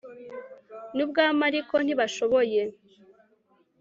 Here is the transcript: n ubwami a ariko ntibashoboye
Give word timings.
n 0.95 0.97
ubwami 1.05 1.41
a 1.43 1.47
ariko 1.49 1.75
ntibashoboye 1.81 2.61